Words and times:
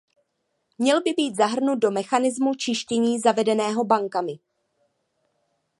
Měl 0.77 1.01
by 1.01 1.13
být 1.13 1.35
zahrnut 1.35 1.79
do 1.79 1.91
mechanismu 1.91 2.55
čištění 2.55 3.19
zavedeného 3.19 3.83
bankami? 3.85 4.39